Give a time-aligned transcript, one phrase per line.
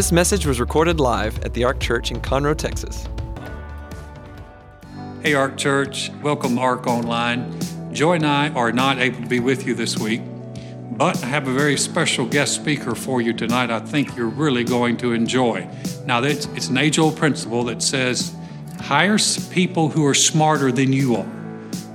[0.00, 3.06] This message was recorded live at the Ark Church in Conroe, Texas.
[5.22, 6.10] Hey, Ark Church.
[6.22, 7.54] Welcome, Ark Online.
[7.92, 10.22] Joy and I are not able to be with you this week,
[10.92, 14.64] but I have a very special guest speaker for you tonight I think you're really
[14.64, 15.68] going to enjoy.
[16.06, 18.34] Now, it's, it's an age old principle that says
[18.80, 19.18] hire
[19.50, 21.28] people who are smarter than you are.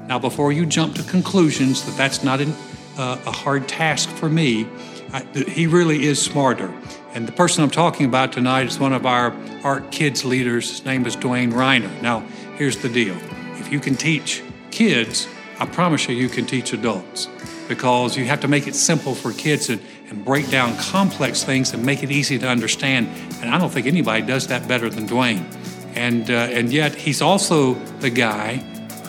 [0.06, 2.54] Now, before you jump to conclusions that that's not an,
[3.00, 4.68] uh, a hard task for me,
[5.12, 6.72] I, he really is smarter.
[7.16, 9.34] And the person I'm talking about tonight is one of our
[9.64, 10.70] Ark Kids leaders.
[10.70, 12.02] His name is Dwayne Riner.
[12.02, 12.20] Now,
[12.58, 13.16] here's the deal
[13.54, 15.26] if you can teach kids,
[15.58, 17.30] I promise you, you can teach adults
[17.70, 21.74] because you have to make it simple for kids and, and break down complex things
[21.74, 23.08] and make it easy to understand.
[23.42, 25.46] And I don't think anybody does that better than Dwayne.
[25.96, 28.58] And, uh, and yet, he's also the guy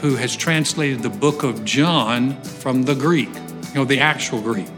[0.00, 4.68] who has translated the book of John from the Greek, you know, the actual Greek.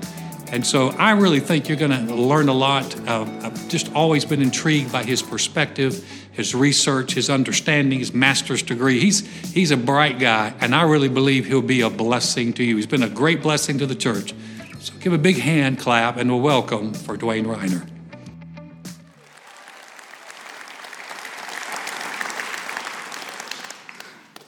[0.51, 2.99] And so I really think you're going to learn a lot.
[3.07, 8.63] Uh, I've just always been intrigued by his perspective, his research, his understanding, his master's
[8.63, 8.99] degree.
[8.99, 12.77] He's, he's a bright guy, and I really believe he'll be a blessing to you.
[12.77, 14.35] He's been a great blessing to the church.
[14.81, 17.98] So give a big hand clap and a welcome for Dwayne Riner.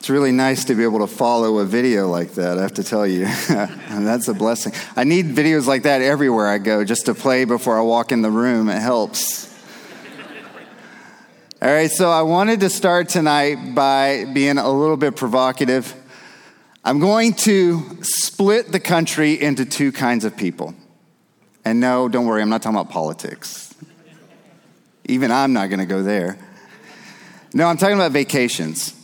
[0.00, 2.82] It's really nice to be able to follow a video like that, I have to
[2.82, 3.26] tell you.
[3.48, 4.72] that's a blessing.
[4.96, 8.22] I need videos like that everywhere I go just to play before I walk in
[8.22, 8.70] the room.
[8.70, 9.54] It helps.
[11.60, 15.94] All right, so I wanted to start tonight by being a little bit provocative.
[16.82, 20.74] I'm going to split the country into two kinds of people.
[21.62, 23.74] And no, don't worry, I'm not talking about politics.
[25.04, 26.38] Even I'm not going to go there.
[27.52, 28.94] No, I'm talking about vacations.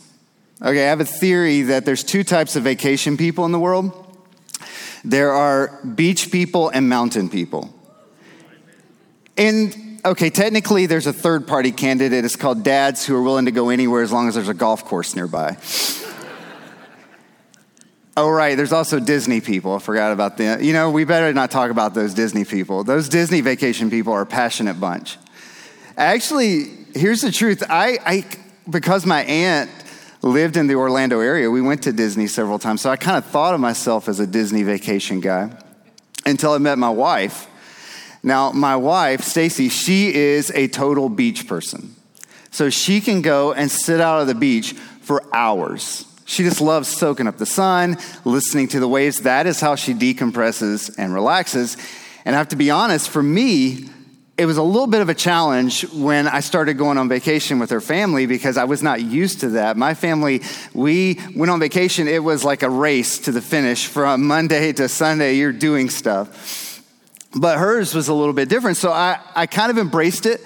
[0.61, 4.07] Okay, I have a theory that there's two types of vacation people in the world
[5.07, 7.73] there are beach people and mountain people.
[9.37, 12.25] And okay, technically, there's a third party candidate.
[12.25, 14.83] It's called dads who are willing to go anywhere as long as there's a golf
[14.83, 15.57] course nearby.
[18.17, 19.75] oh, right, there's also Disney people.
[19.75, 20.61] I forgot about them.
[20.61, 22.83] You know, we better not talk about those Disney people.
[22.83, 25.17] Those Disney vacation people are a passionate bunch.
[25.95, 28.25] Actually, here's the truth I, I
[28.69, 29.69] because my aunt
[30.21, 31.49] lived in the Orlando area.
[31.49, 32.81] We went to Disney several times.
[32.81, 35.51] So I kind of thought of myself as a Disney vacation guy
[36.25, 37.47] until I met my wife.
[38.23, 41.95] Now, my wife, Stacy, she is a total beach person.
[42.51, 46.05] So she can go and sit out on the beach for hours.
[46.25, 49.21] She just loves soaking up the sun, listening to the waves.
[49.21, 51.77] That is how she decompresses and relaxes.
[52.25, 53.89] And I have to be honest, for me,
[54.37, 57.71] it was a little bit of a challenge when I started going on vacation with
[57.71, 59.77] her family because I was not used to that.
[59.77, 60.43] My family,
[60.75, 64.87] we went on vacation, it was like a race to the finish from Monday to
[64.89, 66.83] Sunday, you're doing stuff.
[67.35, 68.77] But hers was a little bit different.
[68.77, 70.41] So I, I kind of embraced it.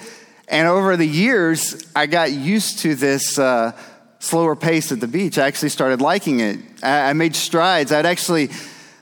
[0.48, 3.74] And over the years, I got used to this uh,
[4.20, 5.38] slower pace at the beach.
[5.38, 6.60] I actually started liking it.
[6.82, 7.92] I, I made strides.
[7.92, 8.52] I'd actually,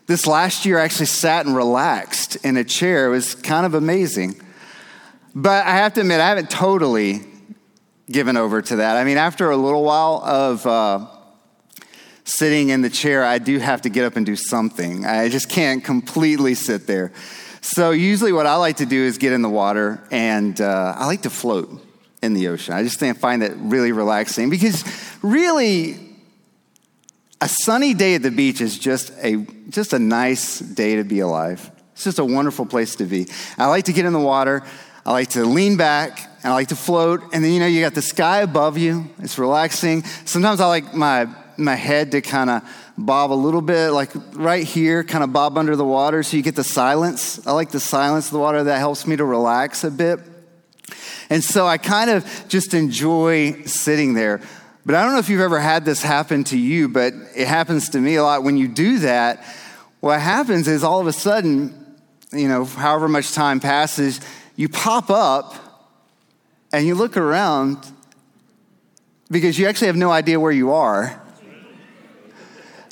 [0.07, 3.07] this last year, I actually sat and relaxed in a chair.
[3.07, 4.41] It was kind of amazing.
[5.35, 7.21] But I have to admit, I haven't totally
[8.09, 8.97] given over to that.
[8.97, 11.07] I mean, after a little while of uh,
[12.23, 15.05] sitting in the chair, I do have to get up and do something.
[15.05, 17.11] I just can't completely sit there.
[17.61, 21.05] So, usually, what I like to do is get in the water and uh, I
[21.05, 21.69] like to float
[22.23, 22.73] in the ocean.
[22.73, 24.83] I just find that really relaxing because,
[25.21, 25.99] really,
[27.41, 29.37] a sunny day at the beach is just a,
[29.69, 31.69] just a nice day to be alive.
[31.93, 33.27] It's just a wonderful place to be.
[33.57, 34.63] I like to get in the water.
[35.09, 37.23] I like to lean back and I like to float.
[37.33, 39.09] And then, you know, you got the sky above you.
[39.17, 40.03] It's relaxing.
[40.03, 41.27] Sometimes I like my,
[41.57, 42.61] my head to kind of
[42.95, 46.43] bob a little bit, like right here, kind of bob under the water so you
[46.43, 47.45] get the silence.
[47.47, 48.65] I like the silence of the water.
[48.65, 50.19] That helps me to relax a bit.
[51.31, 54.41] And so I kind of just enjoy sitting there.
[54.85, 57.89] But I don't know if you've ever had this happen to you, but it happens
[57.89, 58.43] to me a lot.
[58.43, 59.43] When you do that,
[60.01, 61.97] what happens is all of a sudden,
[62.31, 64.21] you know, however much time passes,
[64.59, 65.55] you pop up
[66.73, 67.77] and you look around
[69.31, 71.23] because you actually have no idea where you are.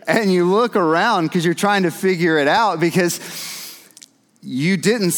[0.07, 3.19] And you look around because you're trying to figure it out because
[4.41, 5.13] you didn't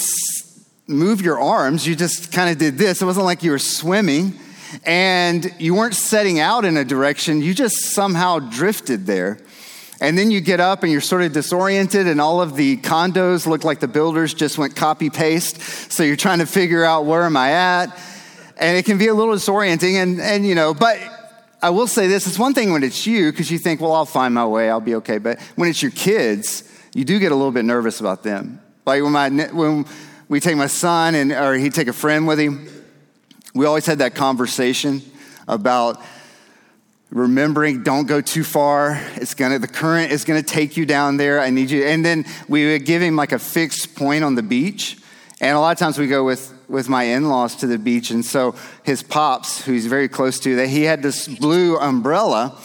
[0.88, 3.00] move your arms, you just kind of did this.
[3.00, 4.34] It wasn't like you were swimming
[4.84, 9.38] and you weren't setting out in a direction, you just somehow drifted there.
[10.01, 13.46] And then you get up and you're sort of disoriented, and all of the condos
[13.46, 15.62] look like the builders just went copy paste.
[15.92, 18.00] So you're trying to figure out where am I at?
[18.57, 20.01] And it can be a little disorienting.
[20.01, 21.00] And, and you know, but
[21.62, 24.06] I will say this it's one thing when it's you, because you think, well, I'll
[24.06, 25.18] find my way, I'll be okay.
[25.18, 26.63] But when it's your kids,
[26.94, 28.62] you do get a little bit nervous about them.
[28.86, 29.86] Like when, my, when
[30.30, 32.68] we take my son, and, or he'd take a friend with him,
[33.54, 35.01] we always had that conversation
[35.48, 36.01] about
[37.09, 39.01] remembering don't go too far.
[39.15, 41.39] It's gonna the current is gonna take you down there.
[41.39, 41.83] I need you.
[41.83, 44.97] And then we would give him like a fixed point on the beach.
[45.41, 48.11] And a lot of times we go with with my in-laws to the beach.
[48.11, 52.57] And so his pops who he's very close to that he had this blue umbrella.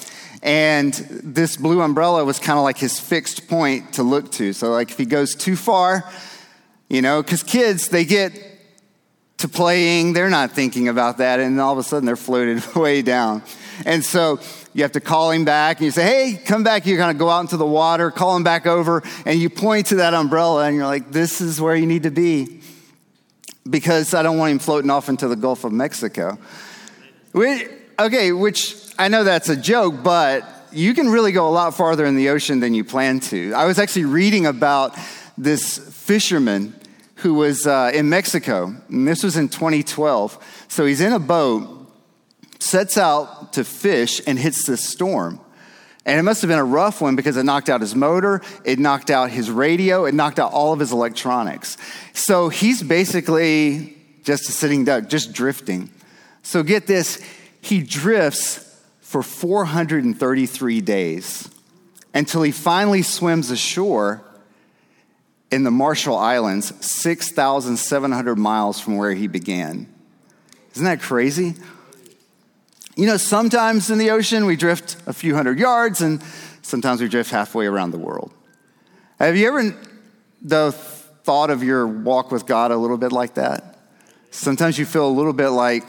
[0.43, 4.53] And this blue umbrella was kind of like his fixed point to look to.
[4.53, 6.05] So like if he goes too far
[6.89, 8.33] you know because kids they get
[9.39, 13.03] to playing they're not thinking about that and all of a sudden they're floated way
[13.03, 13.43] down
[13.85, 14.41] and so
[14.73, 16.87] you have to call him back and you say, hey, come back.
[16.87, 19.87] You're going to go out into the water, call him back over, and you point
[19.87, 22.61] to that umbrella and you're like, this is where you need to be
[23.69, 26.39] because I don't want him floating off into the Gulf of Mexico.
[27.35, 32.05] okay, which I know that's a joke, but you can really go a lot farther
[32.05, 33.55] in the ocean than you plan to.
[33.55, 34.97] I was actually reading about
[35.39, 36.75] this fisherman
[37.25, 40.67] who was uh, in Mexico, and this was in 2012.
[40.69, 41.71] So he's in a boat
[42.59, 45.41] sets out to fish and hits this storm.
[46.05, 48.79] And it must have been a rough one because it knocked out his motor, it
[48.79, 51.79] knocked out his radio, it knocked out all of his electronics.
[52.13, 55.91] So he's basically just a sitting duck, just drifting.
[56.43, 57.25] So get this,
[57.63, 61.51] he drifts for 433 days
[62.13, 64.23] until he finally swims ashore
[65.51, 69.93] in the Marshall Islands, 6,700 miles from where he began.
[70.73, 71.55] Isn't that crazy?
[72.97, 76.23] You know, sometimes in the ocean we drift a few hundred yards, and
[76.63, 78.33] sometimes we drift halfway around the world.
[79.19, 79.77] Have you ever
[80.43, 83.79] though, thought of your walk with God a little bit like that?
[84.31, 85.85] Sometimes you feel a little bit like,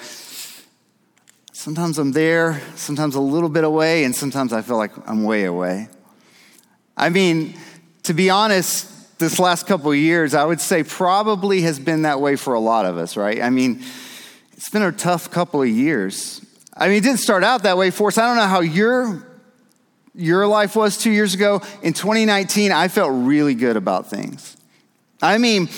[1.51, 5.46] sometimes I'm there, sometimes a little bit away, and sometimes I feel like I'm way
[5.46, 5.90] away.
[6.96, 7.56] I mean,
[8.04, 12.20] to be honest, this last couple of years, I would say probably has been that
[12.20, 13.42] way for a lot of us, right?
[13.42, 13.82] I mean,
[14.54, 16.42] it's been a tough couple of years.
[16.76, 18.18] I mean, it didn't start out that way for us.
[18.18, 19.26] I don't know how your,
[20.14, 21.62] your life was two years ago.
[21.82, 24.58] In 2019, I felt really good about things.
[25.22, 25.70] I mean,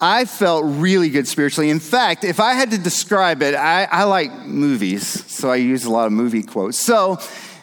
[0.00, 1.68] I felt really good spiritually.
[1.68, 5.84] In fact, if I had to describe it, I, I like movies, so I use
[5.84, 6.78] a lot of movie quotes.
[6.78, 7.18] So,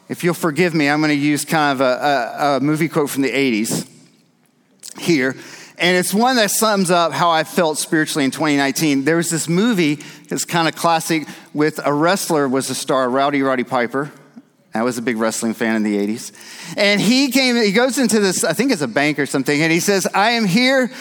[0.10, 3.10] if you'll forgive me, I'm going to use kind of a, a, a movie quote
[3.10, 3.91] from the 80s
[5.00, 5.36] here.
[5.78, 9.04] And it's one that sums up how I felt spiritually in 2019.
[9.04, 10.00] There was this movie,
[10.30, 14.12] it's kind of classic, with a wrestler was a star, Rowdy Roddy Piper.
[14.74, 16.32] I was a big wrestling fan in the 80s.
[16.78, 19.72] And he came, he goes into this, I think it's a bank or something, and
[19.72, 20.92] he says, I am here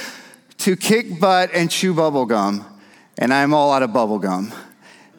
[0.59, 2.65] to kick butt and chew bubble gum,
[3.19, 4.53] and I'm all out of bubble gum.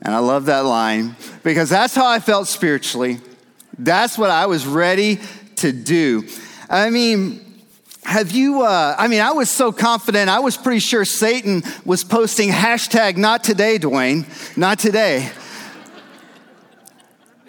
[0.01, 3.19] And I love that line because that's how I felt spiritually.
[3.77, 5.19] That's what I was ready
[5.57, 6.27] to do.
[6.67, 7.50] I mean,
[8.03, 12.03] have you, uh, I mean, I was so confident, I was pretty sure Satan was
[12.03, 14.25] posting hashtag not today, Dwayne,
[14.57, 15.29] not today.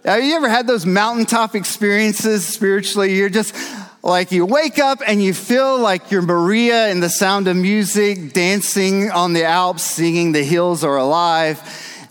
[0.04, 3.14] Have you ever had those mountaintop experiences spiritually?
[3.16, 3.54] You're just
[4.02, 8.32] like, you wake up and you feel like you're Maria in the sound of music,
[8.32, 11.60] dancing on the Alps, singing the hills are alive.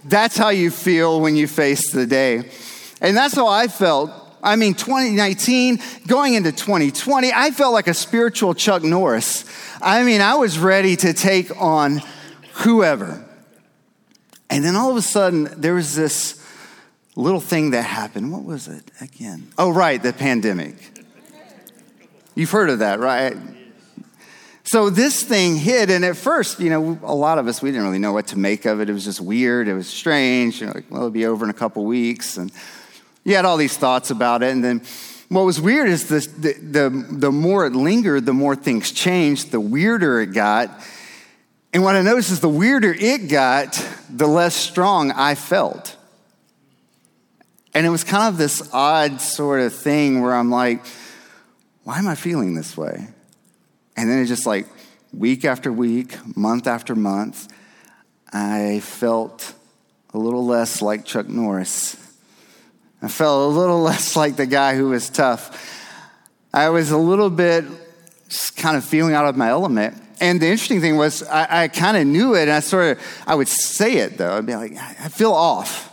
[0.05, 2.50] That's how you feel when you face the day.
[3.01, 4.12] And that's how I felt
[4.43, 9.45] I mean, 2019, going into 2020, I felt like a spiritual Chuck Norris.
[9.81, 12.01] I mean, I was ready to take on
[12.53, 13.24] whoever.
[14.50, 16.43] And then all of a sudden, there was this
[17.15, 18.31] little thing that happened.
[18.31, 19.51] What was it again?
[19.57, 20.75] Oh, right, the pandemic.
[22.36, 23.38] You've heard of that, right?
[24.63, 27.83] So this thing hit, and at first, you know, a lot of us, we didn't
[27.83, 28.89] really know what to make of it.
[28.89, 29.67] It was just weird.
[29.67, 30.62] It was strange.
[30.62, 32.38] You know, like, well, it'll be over in a couple weeks.
[32.38, 32.51] And
[33.23, 34.81] you had all these thoughts about it, and then
[35.31, 39.51] what was weird is this, the, the, the more it lingered, the more things changed,
[39.51, 40.69] the weirder it got.
[41.71, 45.95] And what I noticed is the weirder it got, the less strong I felt.
[47.73, 50.85] And it was kind of this odd sort of thing where I'm like,
[51.85, 53.07] why am I feeling this way?
[53.95, 54.67] And then it just like
[55.13, 57.47] week after week, month after month,
[58.33, 59.53] I felt
[60.13, 61.95] a little less like Chuck Norris
[63.01, 65.77] I felt a little less like the guy who was tough.
[66.53, 67.65] I was a little bit
[68.29, 70.01] just kind of feeling out of my element.
[70.22, 73.24] And the interesting thing was, I, I kind of knew it, and I sort of,
[73.25, 74.38] I would say it though.
[74.38, 75.89] I'd be like, I feel off.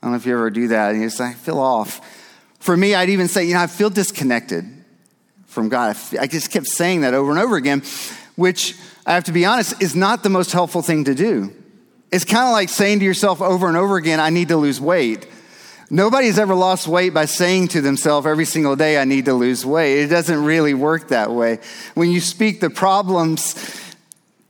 [0.00, 0.92] I don't know if you ever do that.
[0.92, 2.00] And you say, I feel off.
[2.58, 4.64] For me, I'd even say, you know, I feel disconnected
[5.46, 5.96] from God.
[6.18, 7.82] I just kept saying that over and over again,
[8.34, 11.52] which I have to be honest, is not the most helpful thing to do.
[12.10, 14.80] It's kind of like saying to yourself over and over again, I need to lose
[14.80, 15.26] weight.
[15.88, 19.64] Nobody's ever lost weight by saying to themselves every single day, I need to lose
[19.64, 20.00] weight.
[20.00, 21.60] It doesn't really work that way.
[21.94, 23.54] When you speak the problems,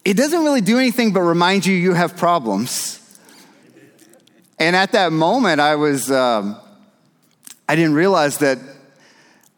[0.04, 3.02] it doesn't really do anything but remind you you have problems.
[4.58, 6.58] And at that moment, I was, um,
[7.68, 8.58] I didn't realize that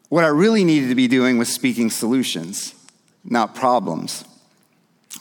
[0.09, 2.75] what I really needed to be doing was speaking solutions,
[3.23, 4.25] not problems.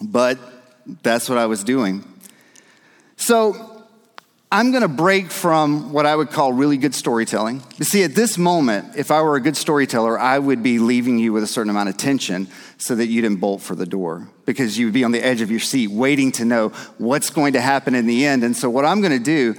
[0.01, 0.39] But
[1.03, 2.05] that's what I was doing.
[3.17, 3.78] So
[4.51, 7.63] I'm going to break from what I would call really good storytelling.
[7.77, 11.19] You see, at this moment, if I were a good storyteller, I would be leaving
[11.19, 14.27] you with a certain amount of tension so that you didn't bolt for the door
[14.47, 17.53] because you would be on the edge of your seat waiting to know what's going
[17.53, 18.43] to happen in the end.
[18.43, 19.55] And so, what I'm going to do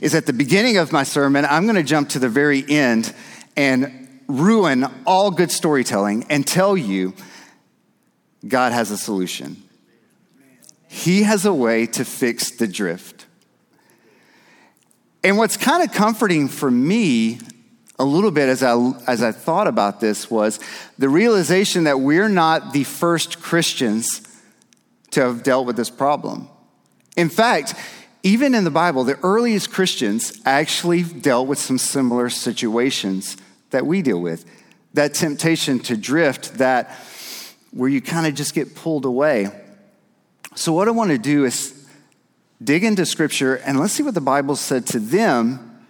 [0.00, 3.14] is at the beginning of my sermon, I'm going to jump to the very end
[3.56, 7.14] and ruin all good storytelling and tell you
[8.46, 9.62] God has a solution.
[10.88, 13.21] He has a way to fix the drift.
[15.24, 17.38] And what's kind of comforting for me
[17.98, 18.74] a little bit as I,
[19.06, 20.58] as I thought about this was
[20.98, 24.22] the realization that we're not the first Christians
[25.12, 26.48] to have dealt with this problem.
[27.16, 27.74] In fact,
[28.22, 33.36] even in the Bible, the earliest Christians actually dealt with some similar situations
[33.70, 34.44] that we deal with.
[34.94, 36.90] That temptation to drift, that
[37.70, 39.48] where you kind of just get pulled away.
[40.54, 41.81] So, what I want to do is
[42.62, 45.84] dig into scripture and let's see what the Bible said to them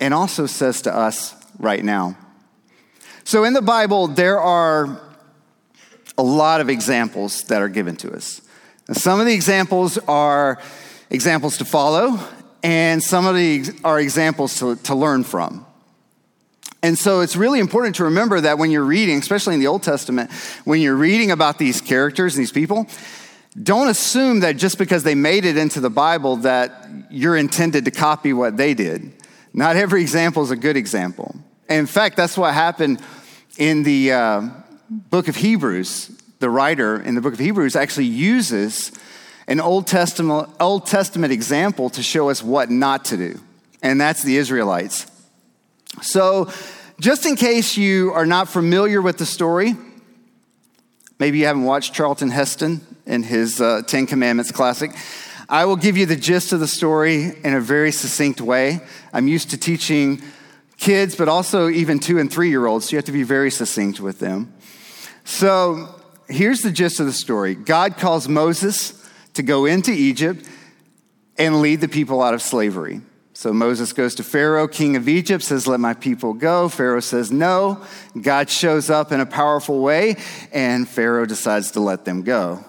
[0.00, 2.16] and also says to us right now.
[3.24, 5.00] So, in the Bible, there are
[6.16, 8.40] a lot of examples that are given to us.
[8.92, 10.60] Some of the examples are
[11.10, 12.18] examples to follow,
[12.62, 15.66] and some of these are examples to, to learn from.
[16.82, 19.82] And so it's really important to remember that when you're reading, especially in the Old
[19.82, 20.30] Testament,
[20.64, 22.86] when you're reading about these characters and these people,
[23.60, 27.90] don't assume that just because they made it into the Bible that you're intended to
[27.90, 29.12] copy what they did.
[29.52, 31.34] Not every example is a good example.
[31.68, 33.02] In fact, that's what happened
[33.58, 34.48] in the uh,
[34.88, 36.10] book of Hebrews.
[36.38, 38.92] The writer in the book of Hebrews actually uses
[39.48, 43.40] an Old Testament, Old Testament example to show us what not to do,
[43.82, 45.10] and that's the Israelites.
[46.02, 46.50] So,
[47.00, 49.74] just in case you are not familiar with the story,
[51.18, 52.80] maybe you haven't watched Charlton Heston
[53.10, 54.92] in his uh, Ten Commandments classic.
[55.48, 58.80] I will give you the gist of the story in a very succinct way.
[59.12, 60.22] I'm used to teaching
[60.78, 63.50] kids, but also even two and three year olds, so you have to be very
[63.50, 64.54] succinct with them.
[65.24, 65.88] So
[66.28, 68.96] here's the gist of the story God calls Moses
[69.34, 70.48] to go into Egypt
[71.36, 73.00] and lead the people out of slavery.
[73.32, 76.68] So Moses goes to Pharaoh, king of Egypt, says, Let my people go.
[76.68, 77.82] Pharaoh says no.
[78.20, 80.16] God shows up in a powerful way,
[80.52, 82.64] and Pharaoh decides to let them go.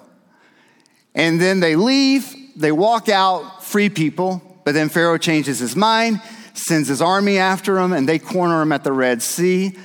[1.14, 6.22] And then they leave, they walk out, free people, but then Pharaoh changes his mind,
[6.54, 9.76] sends his army after them, and they corner him at the Red Sea.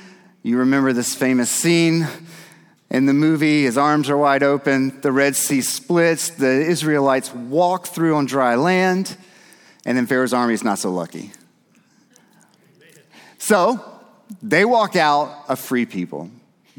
[0.43, 2.07] You remember this famous scene
[2.89, 7.87] in the movie, his arms are wide open, the Red Sea splits, the Israelites walk
[7.87, 9.17] through on dry land,
[9.85, 11.31] and then Pharaoh's army is not so lucky.
[13.39, 13.83] So
[14.41, 16.29] they walk out a free people.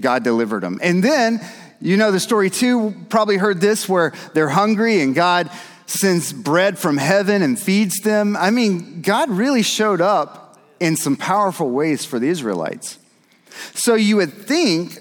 [0.01, 0.79] God delivered them.
[0.83, 1.41] And then
[1.81, 5.51] you know the story too, probably heard this where they're hungry and God
[5.87, 8.37] sends bread from heaven and feeds them.
[8.37, 12.99] I mean, God really showed up in some powerful ways for the Israelites.
[13.75, 14.99] So you would think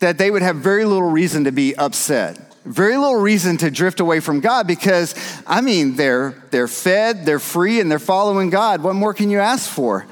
[0.00, 2.44] that they would have very little reason to be upset.
[2.64, 5.14] Very little reason to drift away from God because,
[5.46, 8.82] I mean, they're, they're fed, they're free, and they're following God.
[8.82, 10.06] What more can you ask for?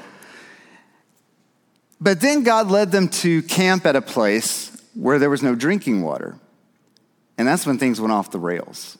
[2.01, 6.01] But then God led them to camp at a place where there was no drinking
[6.01, 6.39] water.
[7.37, 8.97] And that's when things went off the rails.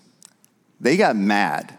[0.80, 1.74] They got mad.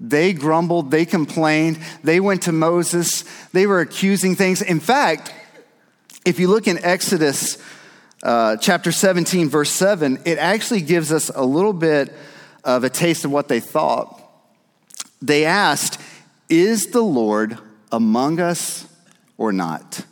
[0.00, 4.60] They grumbled, they complained, they went to Moses, they were accusing things.
[4.60, 5.32] In fact,
[6.26, 7.56] if you look in Exodus
[8.22, 12.12] uh, chapter 17, verse 7, it actually gives us a little bit
[12.62, 14.20] of a taste of what they thought.
[15.22, 15.98] They asked,
[16.50, 17.56] Is the Lord
[17.90, 18.86] among us
[19.38, 20.04] or not?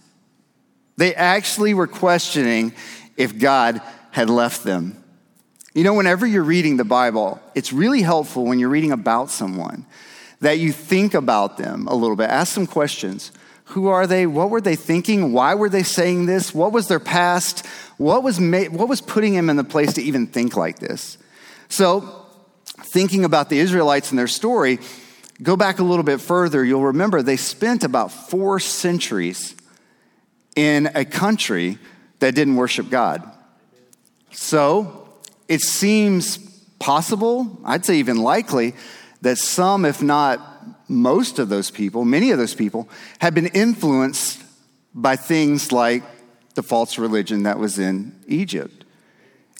[0.96, 2.72] They actually were questioning
[3.16, 3.80] if God
[4.10, 5.02] had left them.
[5.74, 9.86] You know, whenever you're reading the Bible, it's really helpful when you're reading about someone
[10.40, 12.30] that you think about them a little bit.
[12.30, 13.32] Ask some questions.
[13.68, 14.26] Who are they?
[14.26, 15.32] What were they thinking?
[15.32, 16.54] Why were they saying this?
[16.54, 17.66] What was their past?
[17.96, 21.18] What was, ma- what was putting them in the place to even think like this?
[21.68, 22.26] So,
[22.66, 24.78] thinking about the Israelites and their story,
[25.42, 29.56] go back a little bit further, you'll remember they spent about four centuries
[30.54, 31.78] in a country
[32.24, 33.22] that didn't worship God.
[34.30, 35.10] So
[35.46, 36.38] it seems
[36.78, 38.72] possible, I'd say even likely,
[39.20, 40.40] that some, if not
[40.88, 42.88] most of those people, many of those people,
[43.18, 44.42] have been influenced
[44.94, 46.02] by things like
[46.54, 48.86] the false religion that was in Egypt.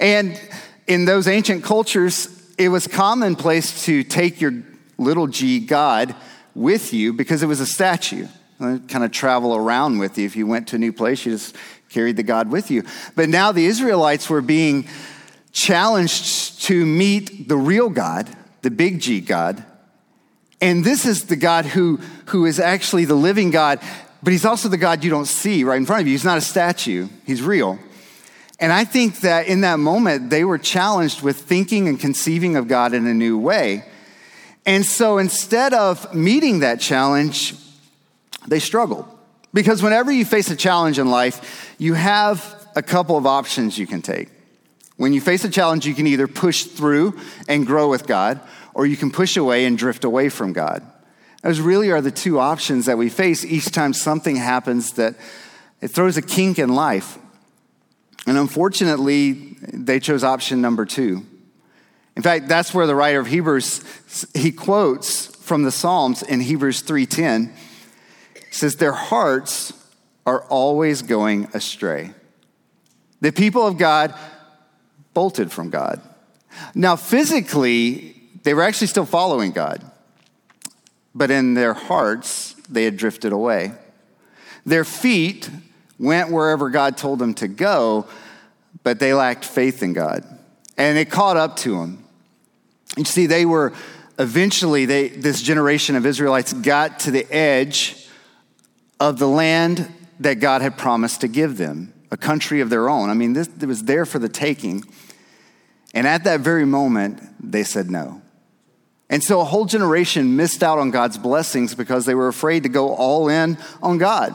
[0.01, 0.41] And
[0.87, 4.63] in those ancient cultures, it was commonplace to take your
[4.97, 6.15] little g God,
[6.55, 8.27] with you because it was a statue.
[8.59, 10.25] Kind of travel around with you.
[10.25, 11.57] If you went to a new place, you just
[11.95, 12.83] carried the God with you.
[13.15, 14.89] But now the Israelites were being
[15.53, 18.29] challenged to meet the real God,
[18.63, 19.65] the big G God.
[20.61, 23.81] And this is the God who, who is actually the living God,
[24.23, 26.13] but he's also the God you don't see right in front of you.
[26.13, 27.79] He's not a statue, he's real.
[28.59, 32.67] And I think that in that moment, they were challenged with thinking and conceiving of
[32.67, 33.85] God in a new way.
[34.67, 37.55] And so instead of meeting that challenge,
[38.47, 39.14] they struggled.
[39.55, 43.87] Because whenever you face a challenge in life, you have a couple of options you
[43.87, 44.29] can take.
[44.97, 47.19] When you face a challenge, you can either push through
[47.49, 48.41] and grow with God,
[48.75, 50.83] or you can push away and drift away from God.
[51.43, 55.15] Those really are the two options that we face each time something happens that
[55.81, 57.19] it throws a kink in life.
[58.27, 61.27] And unfortunately, they chose option number two.
[62.17, 66.83] In fact, that's where the writer of Hebrews he quotes from the Psalms in Hebrews
[66.83, 67.53] 3:10.
[68.55, 69.73] Says their hearts
[70.27, 72.13] are always going astray.
[73.21, 74.15] The people of God
[75.13, 76.01] bolted from God.
[76.75, 79.83] Now, physically, they were actually still following God,
[81.15, 83.73] but in their hearts, they had drifted away.
[84.65, 85.51] Their feet
[85.99, 88.07] went wherever God told them to go,
[88.83, 90.25] but they lacked faith in God.
[90.77, 92.05] And it caught up to them.
[92.97, 93.73] You see, they were
[94.19, 98.04] eventually, they, this generation of Israelites got to the edge
[99.01, 103.11] of the land that God had promised to give them, a country of their own.
[103.11, 104.85] I mean, this it was there for the taking.
[105.93, 108.23] And at that very moment, they said no.
[109.11, 112.69] And so a whole generation missed out on God's blessings because they were afraid to
[112.69, 114.33] go all in on God.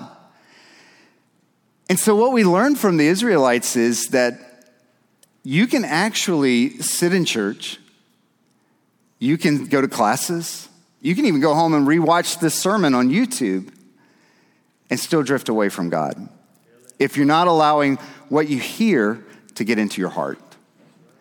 [1.89, 4.39] And so, what we learned from the Israelites is that
[5.43, 7.79] you can actually sit in church,
[9.17, 10.69] you can go to classes,
[11.01, 13.73] you can even go home and rewatch this sermon on YouTube
[14.89, 16.29] and still drift away from God
[16.97, 17.95] if you're not allowing
[18.27, 19.23] what you hear
[19.55, 20.39] to get into your heart.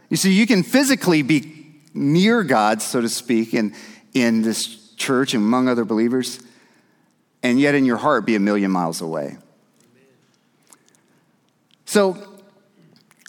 [0.09, 3.75] You see, you can physically be near God, so to speak, in,
[4.15, 6.41] in this church and among other believers,
[7.43, 9.39] and yet in your heart be a million miles away.
[11.85, 12.19] So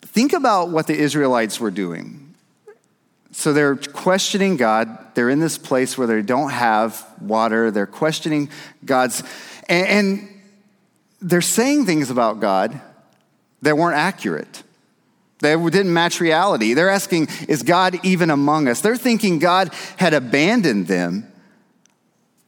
[0.01, 2.35] think about what the Israelites were doing.
[3.31, 4.98] So they're questioning God.
[5.13, 7.71] They're in this place where they don't have water.
[7.71, 8.49] They're questioning
[8.85, 9.23] God's,
[9.67, 10.41] and, and
[11.21, 12.79] they're saying things about God
[13.61, 14.63] that weren't accurate.
[15.39, 16.73] They didn't match reality.
[16.73, 18.81] They're asking, is God even among us?
[18.81, 21.31] They're thinking God had abandoned them.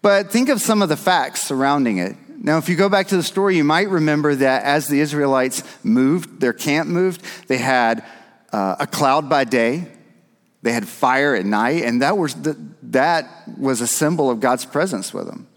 [0.01, 2.17] But think of some of the facts surrounding it.
[2.43, 5.63] Now, if you go back to the story, you might remember that as the Israelites
[5.83, 8.03] moved, their camp moved, they had
[8.51, 9.87] uh, a cloud by day,
[10.61, 14.65] they had fire at night, and that was, the, that was a symbol of God's
[14.65, 15.47] presence with them.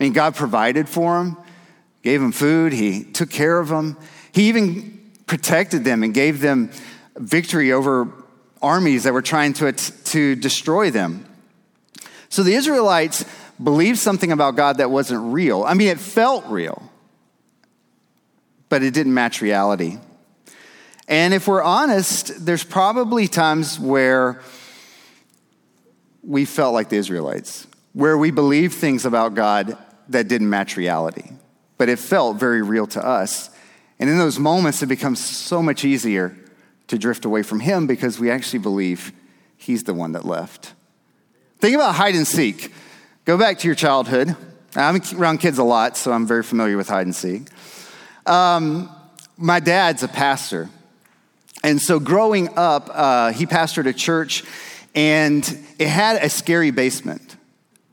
[0.00, 1.36] I mean, God provided for them,
[2.02, 3.96] gave them food, He took care of them.
[4.32, 6.70] He even protected them and gave them
[7.16, 8.08] victory over
[8.62, 11.26] armies that were trying to, to destroy them.
[12.28, 13.24] So the Israelites
[13.62, 15.64] believed something about God that wasn't real.
[15.64, 16.82] I mean, it felt real,
[18.68, 19.98] but it didn't match reality.
[21.08, 24.40] And if we're honest, there's probably times where
[26.22, 29.76] we felt like the Israelites, where we believed things about God
[30.08, 31.32] that didn't match reality,
[31.78, 33.50] but it felt very real to us.
[33.98, 36.36] And in those moments, it becomes so much easier
[36.88, 39.12] to drift away from Him because we actually believe
[39.56, 40.72] He's the one that left.
[41.58, 42.72] Think about hide and seek.
[43.24, 44.34] Go back to your childhood.
[44.74, 47.42] I'm around kids a lot, so I'm very familiar with hide and seek.
[48.26, 48.90] Um,
[49.36, 50.68] my dad's a pastor.
[51.62, 54.44] And so growing up, uh, he pastored a church,
[54.94, 55.44] and
[55.78, 57.36] it had a scary basement.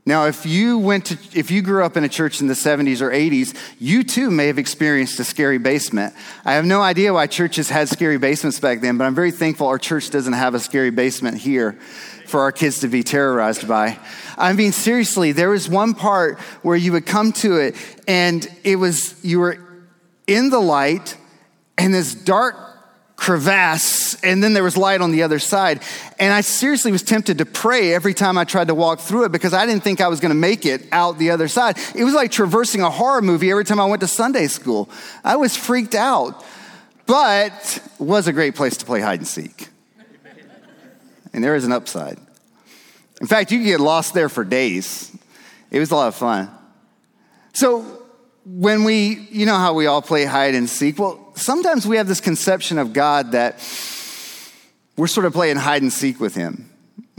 [0.05, 2.99] Now, if you went to, if you grew up in a church in the 70s
[2.99, 6.15] or 80s, you too may have experienced a scary basement.
[6.43, 9.67] I have no idea why churches had scary basements back then, but I'm very thankful
[9.67, 11.73] our church doesn't have a scary basement here
[12.25, 13.99] for our kids to be terrorized by.
[14.35, 17.75] I mean, seriously, there was one part where you would come to it
[18.07, 19.59] and it was, you were
[20.25, 21.17] in the light
[21.77, 22.68] and this dark
[23.19, 25.81] crevasse, and then there was light on the other side.
[26.17, 29.31] And I seriously was tempted to pray every time I tried to walk through it
[29.31, 31.77] because I didn't think I was going to make it out the other side.
[31.95, 34.89] It was like traversing a horror movie every time I went to Sunday school.
[35.23, 36.43] I was freaked out,
[37.05, 39.67] but was a great place to play hide and seek.
[41.33, 42.17] And there is an upside.
[43.19, 45.15] In fact, you could get lost there for days.
[45.71, 46.49] It was a lot of fun.
[47.53, 47.97] So,
[48.45, 50.97] when we, you know how we all play hide and seek?
[50.97, 53.59] Well, sometimes we have this conception of God that
[54.97, 56.69] we're sort of playing hide and seek with Him.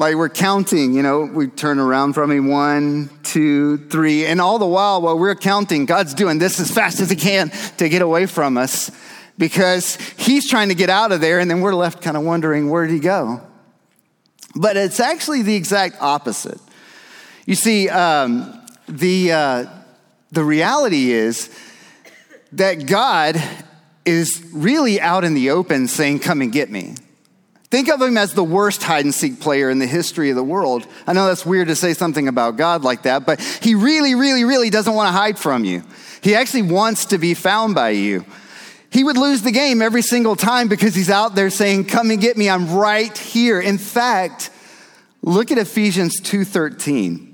[0.00, 4.58] Like we're counting, you know, we turn around from him one, two, three, and all
[4.58, 8.00] the while, while we're counting, God's doing this as fast as he can to get
[8.00, 8.90] away from us
[9.36, 12.70] because he's trying to get out of there, and then we're left kind of wondering,
[12.70, 13.42] where did he go?
[14.56, 16.60] But it's actually the exact opposite.
[17.44, 19.66] You see, um, the, uh,
[20.30, 21.54] the reality is
[22.52, 23.36] that God
[24.10, 26.94] is really out in the open saying, Come and get me.
[27.70, 30.42] Think of him as the worst hide and seek player in the history of the
[30.42, 30.86] world.
[31.06, 34.42] I know that's weird to say something about God like that, but he really, really,
[34.42, 35.84] really doesn't want to hide from you.
[36.20, 38.24] He actually wants to be found by you.
[38.90, 42.20] He would lose the game every single time because he's out there saying, "Come and
[42.20, 42.50] get me.
[42.50, 44.50] I'm right here." In fact,
[45.22, 47.28] look at Ephesians 2:13.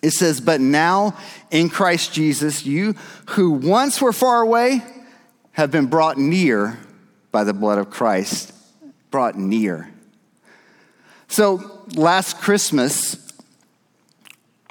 [0.00, 1.16] It says, "But now
[1.50, 2.94] in Christ Jesus, you
[3.30, 4.82] who once were far away
[5.54, 6.78] have been brought near
[7.32, 8.52] by the blood of Christ."
[9.14, 9.88] brought near.
[11.28, 13.32] So last Christmas,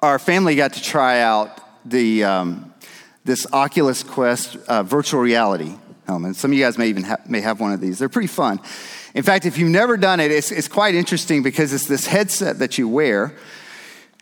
[0.01, 2.73] our family got to try out the, um,
[3.23, 5.75] this Oculus Quest uh, virtual reality
[6.07, 6.35] helmet.
[6.35, 7.99] Some of you guys may even ha- may have one of these.
[7.99, 8.59] They're pretty fun.
[9.15, 12.59] In fact, if you've never done it, it's, it's quite interesting because it's this headset
[12.59, 13.33] that you wear.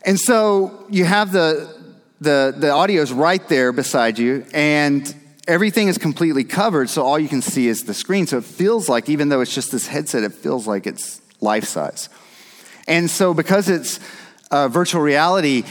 [0.04, 1.76] And so you have the,
[2.20, 5.12] the, the audio is right there beside you, and
[5.46, 8.26] everything is completely covered, so all you can see is the screen.
[8.26, 11.64] So it feels like, even though it's just this headset, it feels like it's life
[11.64, 12.08] size.
[12.86, 14.00] And so, because it's
[14.50, 15.64] uh, virtual reality,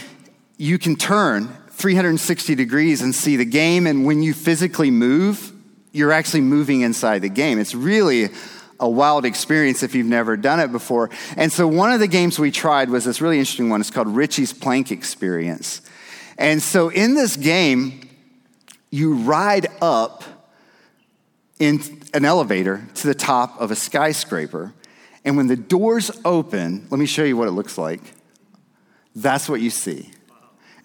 [0.57, 3.87] you can turn 360 degrees and see the game.
[3.87, 5.51] And when you physically move,
[5.91, 7.59] you're actually moving inside the game.
[7.59, 8.29] It's really
[8.79, 11.09] a wild experience if you've never done it before.
[11.37, 13.81] And so, one of the games we tried was this really interesting one.
[13.81, 15.81] It's called Richie's Plank Experience.
[16.37, 18.10] And so, in this game,
[18.91, 20.23] you ride up
[21.59, 21.81] in
[22.13, 24.73] an elevator to the top of a skyscraper.
[25.23, 28.01] And when the doors open, let me show you what it looks like.
[29.15, 30.11] That's what you see.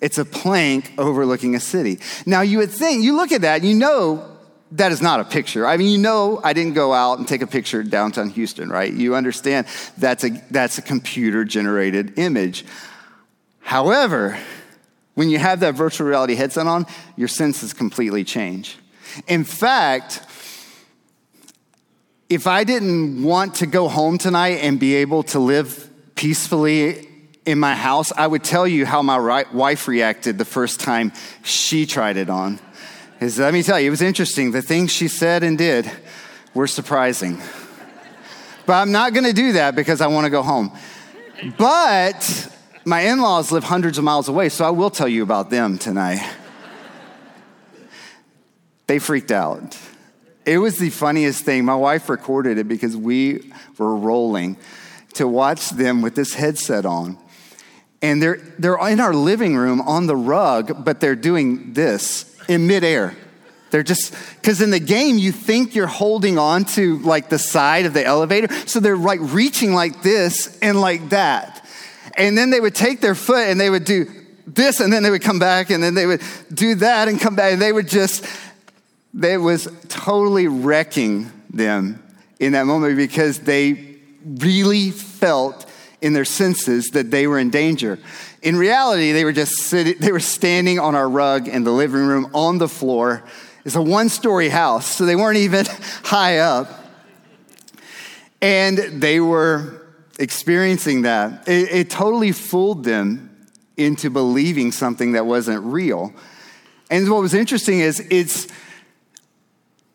[0.01, 1.99] It's a plank overlooking a city.
[2.27, 4.37] Now, you would think, you look at that, you know
[4.73, 5.67] that is not a picture.
[5.67, 8.93] I mean, you know, I didn't go out and take a picture downtown Houston, right?
[8.93, 9.67] You understand
[9.97, 12.65] that's a, that's a computer generated image.
[13.61, 14.39] However,
[15.17, 18.77] when you have that virtual reality headset on, your senses completely change.
[19.27, 20.23] In fact,
[22.29, 27.09] if I didn't want to go home tonight and be able to live peacefully
[27.47, 31.87] in my house, I would tell you how my wife reacted the first time she
[31.87, 32.61] tried it on.
[33.19, 34.51] Is let me tell you, it was interesting.
[34.51, 35.91] The things she said and did
[36.53, 37.41] were surprising.
[38.67, 40.73] But I'm not going to do that because I want to go home.
[41.57, 42.53] But
[42.87, 45.77] my in laws live hundreds of miles away, so I will tell you about them
[45.77, 46.25] tonight.
[48.87, 49.77] they freaked out.
[50.47, 51.65] It was the funniest thing.
[51.65, 54.57] My wife recorded it because we were rolling
[55.15, 57.19] to watch them with this headset on.
[58.03, 62.69] And they're, they're in our living room on the rug, but they're doing this in
[62.69, 63.17] midair.
[63.73, 67.85] They're just, because in the game, you think you're holding on to like the side
[67.85, 68.47] of the elevator.
[68.69, 71.66] So they're like reaching like this and like that
[72.17, 74.07] and then they would take their foot and they would do
[74.47, 77.35] this, and then they would come back, and then they would do that and come
[77.35, 78.25] back, and they would just,
[79.21, 82.03] it was totally wrecking them
[82.39, 85.67] in that moment because they really felt
[86.01, 87.99] in their senses that they were in danger.
[88.43, 92.07] In reality, they were just sitting, they were standing on our rug in the living
[92.07, 93.25] room on the floor.
[93.65, 95.67] It's a one story house, so they weren't even
[96.05, 96.71] high up.
[98.41, 99.86] And they were
[100.19, 106.13] experiencing that, it, it totally fooled them into believing something that wasn't real.
[106.91, 108.49] And what was interesting is it's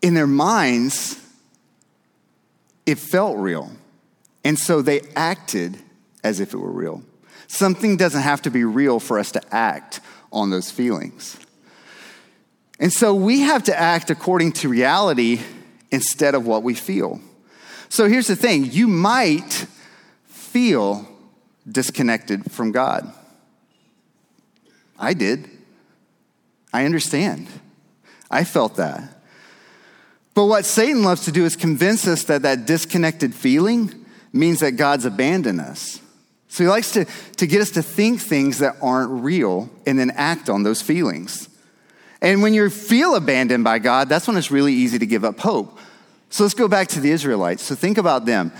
[0.01, 1.19] in their minds,
[2.85, 3.71] it felt real.
[4.43, 5.77] And so they acted
[6.23, 7.03] as if it were real.
[7.47, 9.99] Something doesn't have to be real for us to act
[10.31, 11.37] on those feelings.
[12.79, 15.41] And so we have to act according to reality
[15.91, 17.19] instead of what we feel.
[17.89, 19.67] So here's the thing you might
[20.51, 21.07] feel
[21.69, 23.11] disconnected from God.
[24.99, 25.49] I did.
[26.73, 27.47] I understand.
[28.29, 29.17] I felt that.
[30.33, 34.73] But what Satan loves to do is convince us that that disconnected feeling means that
[34.73, 35.99] God's abandoned us.
[36.47, 37.05] So he likes to,
[37.37, 41.49] to get us to think things that aren't real and then act on those feelings.
[42.21, 45.39] And when you feel abandoned by God, that's when it's really easy to give up
[45.39, 45.77] hope.
[46.29, 47.63] So let's go back to the Israelites.
[47.63, 48.51] So think about them.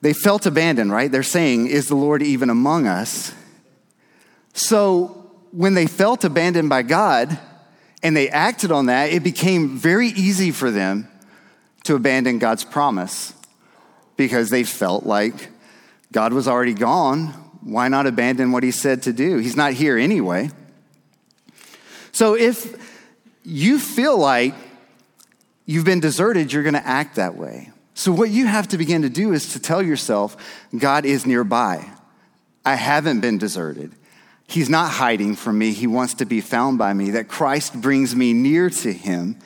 [0.00, 1.10] They felt abandoned, right?
[1.10, 3.34] They're saying, Is the Lord even among us?
[4.52, 7.38] So when they felt abandoned by God
[8.02, 11.08] and they acted on that, it became very easy for them
[11.84, 13.34] to abandon God's promise
[14.16, 15.48] because they felt like
[16.12, 17.28] God was already gone.
[17.62, 19.38] Why not abandon what he said to do?
[19.38, 20.50] He's not here anyway.
[22.12, 22.76] So if
[23.44, 24.54] you feel like
[25.66, 27.70] you've been deserted, you're going to act that way.
[27.98, 30.36] So, what you have to begin to do is to tell yourself,
[30.78, 31.84] God is nearby.
[32.64, 33.92] I haven't been deserted.
[34.46, 35.72] He's not hiding from me.
[35.72, 39.40] He wants to be found by me, that Christ brings me near to him.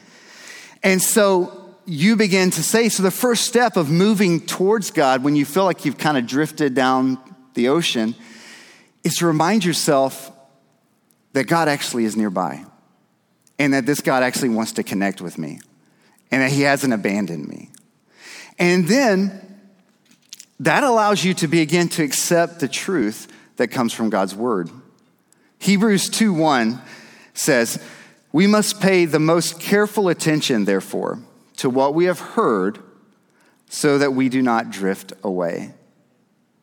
[0.82, 5.34] And so you begin to say, so the first step of moving towards God when
[5.34, 7.16] you feel like you've kind of drifted down
[7.54, 8.14] the ocean
[9.02, 10.30] is to remind yourself
[11.32, 12.66] that God actually is nearby
[13.58, 15.58] and that this God actually wants to connect with me
[16.30, 17.71] and that he hasn't abandoned me.
[18.58, 19.60] And then
[20.60, 24.70] that allows you to begin to accept the truth that comes from God's word.
[25.58, 26.80] Hebrews 2 1
[27.34, 27.82] says,
[28.32, 31.20] We must pay the most careful attention, therefore,
[31.56, 32.78] to what we have heard
[33.68, 35.72] so that we do not drift away.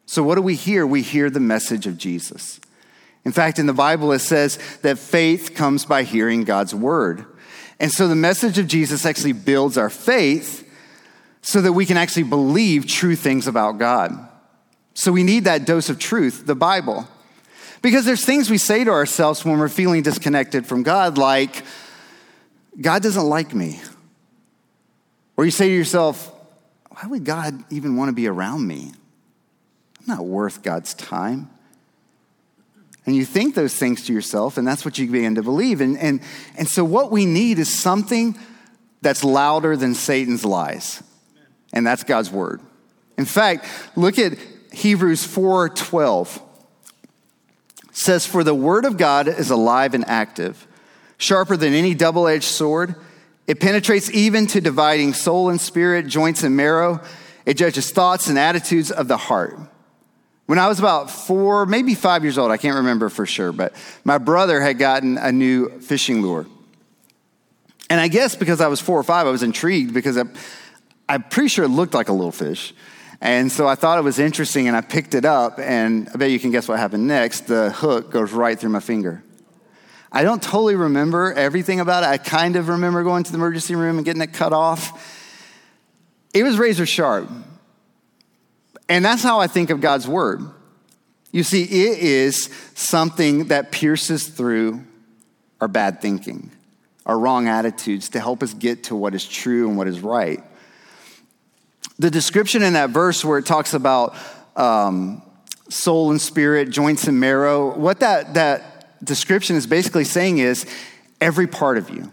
[0.05, 0.85] So, what do we hear?
[0.85, 2.59] We hear the message of Jesus.
[3.25, 7.25] In fact, in the Bible, it says that faith comes by hearing God's word.
[7.79, 10.68] And so the message of Jesus actually builds our faith
[11.41, 14.27] so that we can actually believe true things about God.
[14.93, 17.07] So we need that dose of truth, the Bible.
[17.81, 21.63] Because there's things we say to ourselves when we're feeling disconnected from God, like,
[22.79, 23.79] God doesn't like me.
[25.37, 26.33] Or you say to yourself,
[26.89, 28.91] why would God even want to be around me?
[29.99, 31.49] I'm not worth God's time.
[33.05, 35.81] And you think those things to yourself, and that's what you begin to believe.
[35.81, 36.21] And, and,
[36.57, 38.37] and so, what we need is something
[39.01, 41.01] that's louder than Satan's lies,
[41.73, 42.61] and that's God's word.
[43.17, 44.37] In fact, look at
[44.71, 46.41] Hebrews 4 12.
[47.89, 50.67] It says, For the word of God is alive and active,
[51.17, 52.95] sharper than any double edged sword.
[53.47, 57.01] It penetrates even to dividing soul and spirit, joints and marrow.
[57.45, 59.59] It judges thoughts and attitudes of the heart.
[60.45, 63.73] When I was about four, maybe five years old, I can't remember for sure, but
[64.03, 66.45] my brother had gotten a new fishing lure.
[67.89, 70.23] And I guess because I was four or five, I was intrigued because I,
[71.09, 72.73] I'm pretty sure it looked like a little fish.
[73.19, 76.31] And so I thought it was interesting and I picked it up, and I bet
[76.31, 77.47] you can guess what happened next.
[77.47, 79.23] The hook goes right through my finger.
[80.11, 82.07] I don't totally remember everything about it.
[82.07, 85.17] I kind of remember going to the emergency room and getting it cut off.
[86.33, 87.29] It was razor sharp.
[88.87, 90.41] And that's how I think of God's word.
[91.31, 94.83] You see, it is something that pierces through
[95.61, 96.51] our bad thinking,
[97.05, 100.41] our wrong attitudes to help us get to what is true and what is right.
[101.99, 104.15] The description in that verse where it talks about
[104.55, 105.21] um,
[105.69, 110.65] soul and spirit, joints and marrow, what that, that description is basically saying is
[111.21, 112.11] every part of you.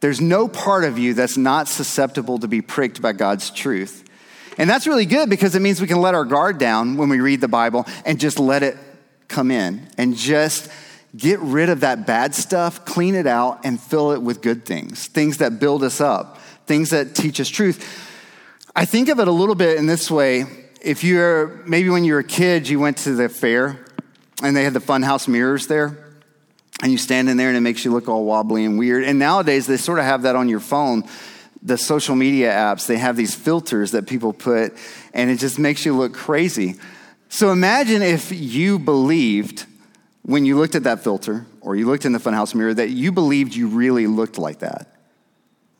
[0.00, 4.04] There's no part of you that's not susceptible to be pricked by God's truth.
[4.58, 7.20] And that's really good because it means we can let our guard down when we
[7.20, 8.76] read the Bible and just let it
[9.28, 10.70] come in and just
[11.16, 15.06] get rid of that bad stuff, clean it out, and fill it with good things,
[15.06, 18.05] things that build us up, things that teach us truth.
[18.78, 20.44] I think of it a little bit in this way.
[20.82, 23.82] If you're, maybe when you were a kid, you went to the fair
[24.42, 25.96] and they had the funhouse mirrors there
[26.82, 29.04] and you stand in there and it makes you look all wobbly and weird.
[29.04, 31.04] And nowadays they sort of have that on your phone
[31.62, 34.74] the social media apps, they have these filters that people put,
[35.14, 36.76] and it just makes you look crazy.
[37.30, 39.64] So imagine if you believed
[40.22, 43.10] when you looked at that filter or you looked in the funhouse mirror that you
[43.10, 44.86] believed you really looked like that.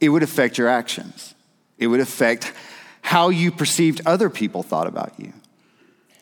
[0.00, 1.34] It would affect your actions,
[1.78, 2.54] it would affect
[3.06, 5.32] how you perceived other people thought about you.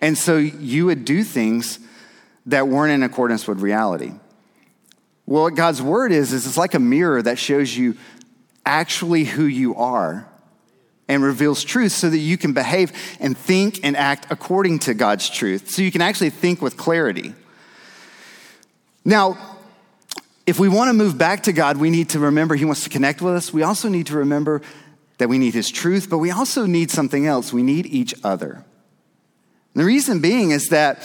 [0.03, 1.79] And so you would do things
[2.45, 4.13] that weren't in accordance with reality.
[5.25, 7.97] Well, what God's word is, is it's like a mirror that shows you
[8.67, 10.29] actually who you are
[11.09, 15.31] and reveals truth so that you can behave and think and act according to God's
[15.31, 15.71] truth.
[15.71, 17.33] So you can actually think with clarity.
[19.07, 19.39] Now,
[20.45, 22.91] if we want to move back to God, we need to remember He wants to
[22.91, 23.55] connect with us.
[23.55, 24.61] We also need to remember
[25.19, 27.53] that we need His truth, but we also need something else.
[27.53, 28.65] We need each other.
[29.75, 31.03] And the reason being is that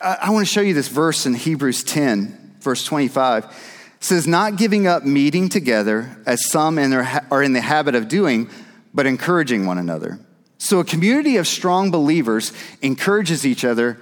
[0.00, 4.86] I want to show you this verse in Hebrews 10, verse 25 says, not giving
[4.86, 8.48] up meeting together as some in their, are in the habit of doing,
[8.94, 10.20] but encouraging one another.
[10.58, 12.52] So a community of strong believers
[12.82, 13.98] encourages each other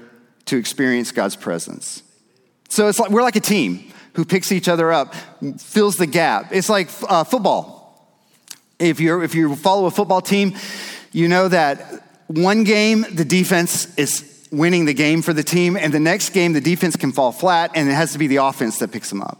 [0.46, 2.02] to experience God's presence.
[2.68, 5.14] So it's like we're like a team who picks each other up,
[5.59, 6.52] fills the gap.
[6.52, 7.75] It's like uh, football.
[8.78, 10.54] If you if you follow a football team,
[11.12, 15.92] you know that one game the defense is winning the game for the team, and
[15.92, 18.78] the next game the defense can fall flat, and it has to be the offense
[18.78, 19.38] that picks them up.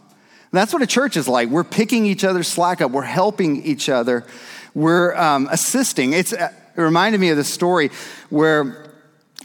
[0.51, 1.49] That's what a church is like.
[1.49, 4.25] We're picking each other's slack up, we're helping each other,
[4.73, 6.13] we're um, assisting.
[6.13, 7.91] It's, uh, it reminded me of the story
[8.29, 8.91] where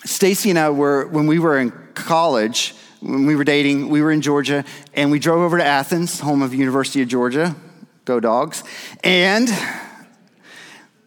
[0.05, 4.11] Stacy and I were, when we were in college, when we were dating, we were
[4.11, 7.55] in Georgia, and we drove over to Athens, home of University of Georgia.
[8.05, 8.65] Go dogs.
[9.05, 9.49] And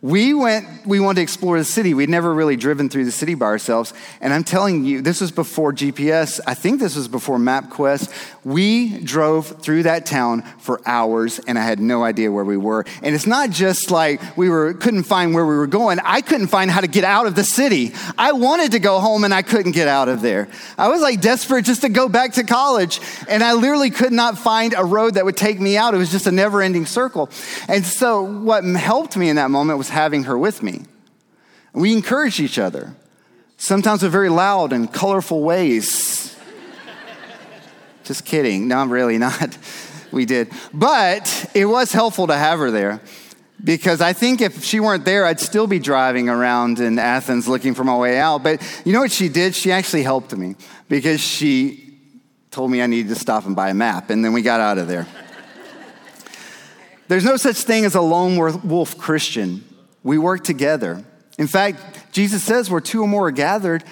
[0.02, 1.96] we went, we wanted to explore the city.
[1.96, 3.92] We'd never really driven through the city by ourselves.
[4.22, 6.40] And I'm telling you, this was before GPS.
[6.46, 8.14] I think this was before MapQuest.
[8.44, 12.86] We drove through that town for hours and I had no idea where we were.
[13.02, 15.98] And it's not just like we were, couldn't find where we were going.
[16.04, 17.94] I couldn't find how to get out of the city.
[18.16, 20.50] I wanted to go home and I couldn't get out of there.
[20.78, 23.00] I was like desperate just to go back to college.
[23.28, 25.96] And I literally could not find a road that would take me out.
[25.96, 27.32] It was just a never ending circle.
[27.68, 30.84] And so what helped me in that moment was having her with me.
[31.74, 32.94] We encouraged each other,
[33.58, 36.38] sometimes in very loud and colorful ways.
[38.04, 38.68] Just kidding.
[38.68, 39.58] No, I'm really not.
[40.12, 40.50] We did.
[40.74, 43.02] But it was helpful to have her there
[43.62, 47.74] because I think if she weren't there, I'd still be driving around in Athens looking
[47.74, 48.42] for my way out.
[48.42, 49.56] But you know what she did?
[49.56, 50.56] She actually helped me
[50.88, 52.00] because she
[52.50, 54.78] told me I needed to stop and buy a map, and then we got out
[54.78, 55.06] of there.
[57.10, 59.64] There's no such thing as a lone wolf Christian.
[60.06, 61.04] We work together.
[61.40, 63.84] In fact, Jesus says where two or more are gathered,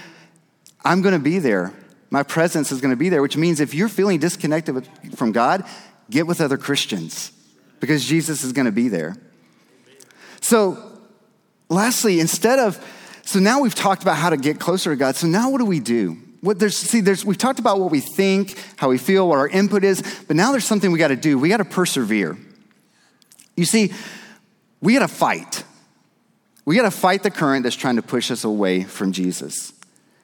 [0.86, 1.74] I'm going to be there.
[2.12, 5.66] My presence is going to be there, which means if you're feeling disconnected from God,
[6.12, 7.32] get with other Christians
[7.80, 9.18] because Jesus is going to be there.
[10.40, 10.78] So,
[11.68, 12.80] lastly, instead of,
[13.26, 15.16] so now we've talked about how to get closer to God.
[15.16, 16.20] So now what do we do?
[16.42, 19.48] What there's, see, there's, we've talked about what we think, how we feel, what our
[19.48, 21.40] input is, but now there's something we got to do.
[21.40, 22.38] We got to persevere.
[23.58, 23.94] You see,
[24.80, 25.64] we got to fight.
[26.66, 29.74] We got to fight the current that's trying to push us away from Jesus.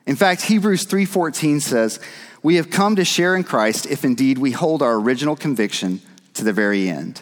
[0.05, 1.99] In fact, Hebrews 3:14 says,
[2.41, 6.01] "We have come to share in Christ if indeed we hold our original conviction
[6.33, 7.21] to the very end."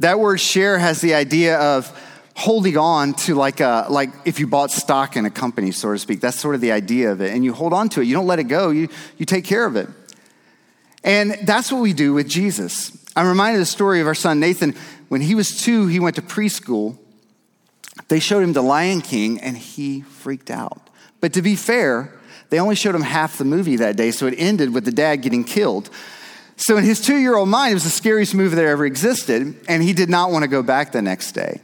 [0.00, 1.92] That word share has the idea of
[2.34, 5.98] holding on to like a, like if you bought stock in a company, so to
[5.98, 6.20] speak.
[6.20, 7.32] That's sort of the idea of it.
[7.32, 8.06] And you hold on to it.
[8.06, 8.70] You don't let it go.
[8.70, 9.88] You, you take care of it.
[11.04, 12.96] And that's what we do with Jesus.
[13.14, 14.74] I'm reminded of the story of our son Nathan.
[15.08, 16.98] When he was two, he went to preschool
[18.08, 20.90] they showed him The Lion King and he freaked out.
[21.20, 22.12] But to be fair,
[22.50, 25.16] they only showed him half the movie that day, so it ended with the dad
[25.22, 25.88] getting killed.
[26.56, 29.56] So in his two year old mind, it was the scariest movie that ever existed,
[29.68, 31.60] and he did not want to go back the next day.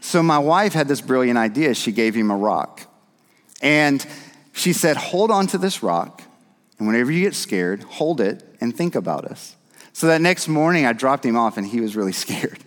[0.00, 1.74] So my wife had this brilliant idea.
[1.74, 2.86] She gave him a rock.
[3.60, 4.04] And
[4.52, 6.22] she said, Hold on to this rock,
[6.78, 9.56] and whenever you get scared, hold it and think about us.
[9.92, 12.58] So that next morning, I dropped him off, and he was really scared.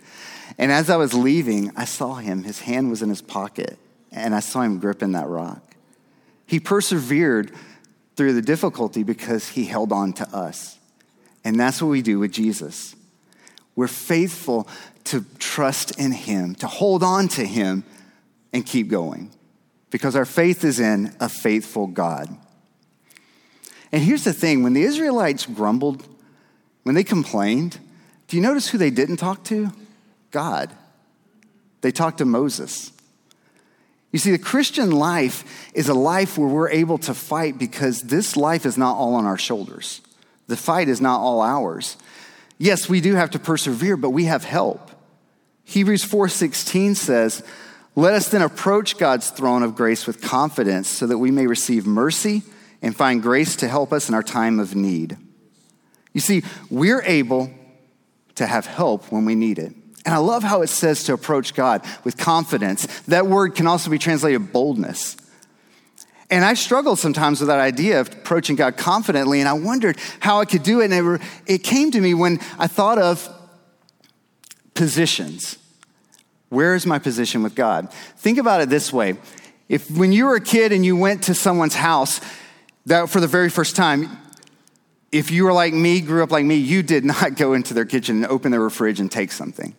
[0.58, 2.44] And as I was leaving, I saw him.
[2.44, 3.78] His hand was in his pocket,
[4.12, 5.74] and I saw him gripping that rock.
[6.46, 7.52] He persevered
[8.16, 10.78] through the difficulty because he held on to us.
[11.44, 12.94] And that's what we do with Jesus.
[13.76, 14.68] We're faithful
[15.04, 17.84] to trust in him, to hold on to him,
[18.52, 19.30] and keep going
[19.90, 22.28] because our faith is in a faithful God.
[23.92, 26.04] And here's the thing when the Israelites grumbled,
[26.82, 27.78] when they complained,
[28.26, 29.70] do you notice who they didn't talk to?
[30.34, 30.74] God.
[31.80, 32.90] They talk to Moses.
[34.10, 38.36] You see, the Christian life is a life where we're able to fight because this
[38.36, 40.00] life is not all on our shoulders.
[40.48, 41.96] The fight is not all ours.
[42.58, 44.90] Yes, we do have to persevere, but we have help.
[45.62, 47.44] Hebrews 4:16 says,
[47.94, 51.86] "Let us then approach God's throne of grace with confidence so that we may receive
[51.86, 52.42] mercy
[52.82, 55.16] and find grace to help us in our time of need."
[56.12, 57.50] You see, we're able
[58.34, 59.74] to have help when we need it.
[60.04, 62.86] And I love how it says to approach God with confidence.
[63.02, 65.16] That word can also be translated boldness.
[66.30, 70.40] And I struggled sometimes with that idea of approaching God confidently, and I wondered how
[70.40, 70.90] I could do it.
[70.90, 73.28] And it, it came to me when I thought of
[74.74, 75.58] positions.
[76.48, 77.92] Where is my position with God?
[78.16, 79.16] Think about it this way.
[79.68, 82.20] If when you were a kid and you went to someone's house
[82.86, 84.18] that for the very first time,
[85.10, 87.84] if you were like me, grew up like me, you did not go into their
[87.84, 89.74] kitchen and open their fridge and take something.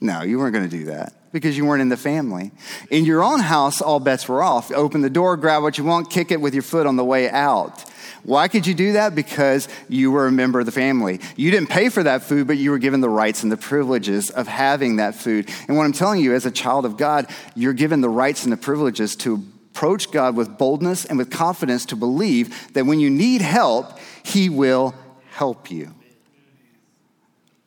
[0.00, 2.52] No, you weren't going to do that because you weren't in the family.
[2.90, 4.70] In your own house, all bets were off.
[4.70, 7.28] Open the door, grab what you want, kick it with your foot on the way
[7.28, 7.84] out.
[8.22, 9.14] Why could you do that?
[9.14, 11.20] Because you were a member of the family.
[11.36, 14.30] You didn't pay for that food, but you were given the rights and the privileges
[14.30, 15.50] of having that food.
[15.68, 18.52] And what I'm telling you, as a child of God, you're given the rights and
[18.52, 23.10] the privileges to approach God with boldness and with confidence to believe that when you
[23.10, 24.94] need help, He will
[25.32, 25.92] help you.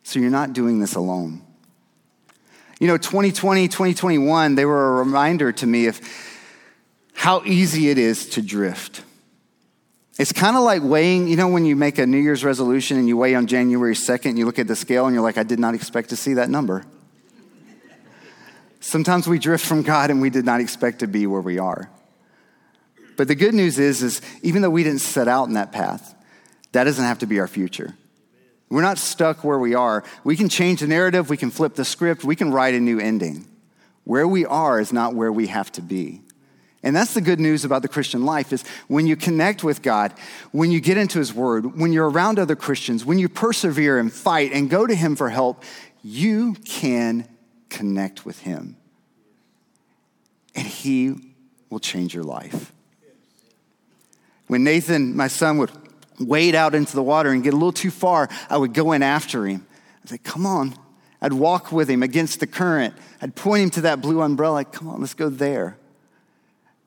[0.04, 1.42] So you're not doing this alone.
[2.80, 6.00] You know, 2020, 2021, they were a reminder to me of
[7.14, 9.04] how easy it is to drift.
[10.20, 13.08] It's kind of like weighing, you know, when you make a New Year's resolution and
[13.08, 15.44] you weigh on January 2nd and you look at the scale and you're like, I
[15.44, 16.86] did not expect to see that number.
[18.80, 21.90] Sometimes we drift from God and we did not expect to be where we are.
[23.16, 26.16] But the good news is, is even though we didn't set out in that path,
[26.72, 27.96] that doesn't have to be our future.
[28.70, 30.04] We're not stuck where we are.
[30.24, 33.00] We can change the narrative, we can flip the script, we can write a new
[33.00, 33.48] ending.
[34.04, 36.22] Where we are is not where we have to be.
[36.84, 40.14] And that's the good news about the Christian life is when you connect with God,
[40.52, 44.14] when you get into his word, when you're around other Christians, when you persevere and
[44.14, 45.64] fight and go to him for help,
[46.04, 47.28] you can
[47.70, 48.78] connect with him.
[50.56, 51.34] And he
[51.70, 52.72] will change your life.
[54.48, 55.72] When Nathan, my son, would
[56.20, 59.04] wade out into the water and get a little too far, I would go in
[59.04, 59.66] after him.
[60.04, 60.76] I'd say, Come on.
[61.20, 62.94] I'd walk with him against the current.
[63.22, 64.64] I'd point him to that blue umbrella.
[64.66, 65.76] Come on, let's go there.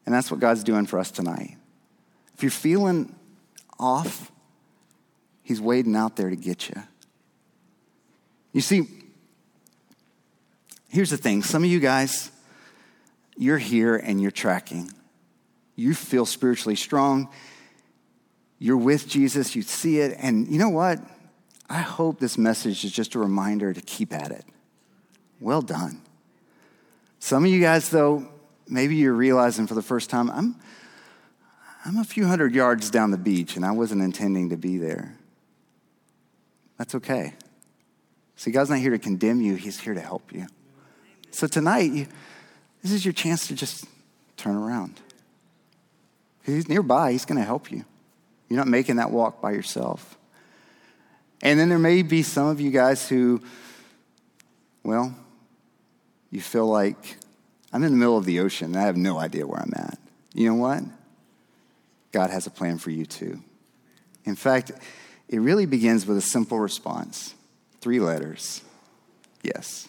[0.06, 1.56] And that's what God's doing for us tonight.
[2.36, 3.14] If you're feeling
[3.78, 4.30] off,
[5.42, 6.80] He's waiting out there to get you.
[8.52, 8.86] You see,
[10.88, 12.30] here's the thing some of you guys,
[13.36, 14.92] you're here and you're tracking.
[15.74, 17.30] You feel spiritually strong.
[18.62, 21.00] You're with Jesus, you see it, and you know what?
[21.68, 24.44] I hope this message is just a reminder to keep at it.
[25.40, 26.02] Well done.
[27.20, 28.28] Some of you guys, though,
[28.68, 30.56] maybe you're realizing for the first time, I'm,
[31.86, 35.16] I'm a few hundred yards down the beach and I wasn't intending to be there.
[36.76, 37.32] That's okay.
[38.36, 40.46] See, God's not here to condemn you, He's here to help you.
[41.30, 42.06] So tonight, you,
[42.82, 43.86] this is your chance to just
[44.36, 45.00] turn around.
[46.44, 47.84] He's nearby, He's going to help you.
[48.50, 50.18] You're not making that walk by yourself.
[51.40, 53.40] And then there may be some of you guys who,
[54.82, 55.14] well,
[56.30, 57.16] you feel like
[57.72, 59.98] I'm in the middle of the ocean and I have no idea where I'm at.
[60.34, 60.82] You know what?
[62.12, 63.40] God has a plan for you too.
[64.24, 64.72] In fact,
[65.28, 67.34] it really begins with a simple response
[67.80, 68.62] three letters
[69.42, 69.88] yes.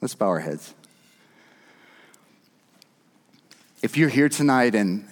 [0.00, 0.74] Let's bow our heads.
[3.82, 5.08] If you're here tonight and,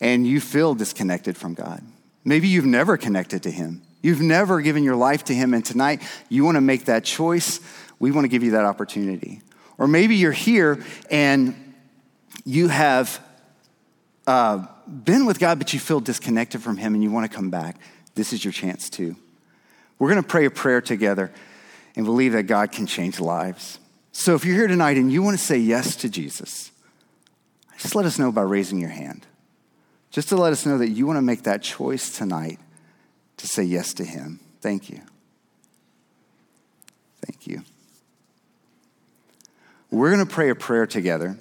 [0.00, 1.82] and you feel disconnected from God,
[2.24, 6.02] maybe you've never connected to Him, you've never given your life to Him, and tonight
[6.28, 7.60] you want to make that choice,
[7.98, 9.42] we want to give you that opportunity.
[9.78, 11.74] Or maybe you're here and
[12.44, 13.20] you have
[14.26, 17.50] uh, been with God, but you feel disconnected from Him and you want to come
[17.50, 17.76] back.
[18.14, 19.16] This is your chance too.
[19.98, 21.32] We're going to pray a prayer together
[21.96, 23.78] and believe that God can change lives.
[24.12, 26.72] So if you're here tonight and you want to say yes to Jesus,
[27.78, 29.26] just let us know by raising your hand.
[30.10, 32.58] Just to let us know that you want to make that choice tonight
[33.36, 34.40] to say yes to Him.
[34.60, 35.00] Thank you.
[37.24, 37.62] Thank you.
[39.90, 41.36] We're going to pray a prayer together.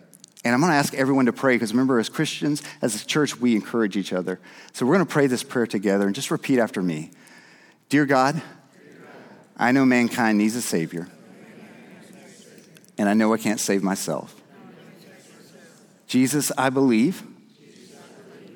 [0.46, 3.40] And I'm going to ask everyone to pray because remember, as Christians, as a church,
[3.40, 4.40] we encourage each other.
[4.72, 7.12] So we're going to pray this prayer together and just repeat after me
[7.90, 8.42] Dear God,
[9.58, 11.10] I know mankind needs a Savior,
[13.00, 14.40] and I know I can't save myself.
[16.08, 17.24] Jesus, I believe